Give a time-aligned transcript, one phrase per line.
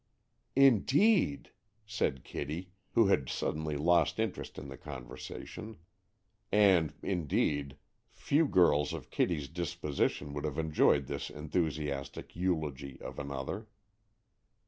[0.55, 1.51] "Indeed!"
[1.85, 5.77] said Kitty, who had suddenly lost interest in the conversation.
[6.51, 7.77] And indeed,
[8.09, 13.67] few girls of Kitty's disposition would have enjoyed this enthusiastic eulogy of another.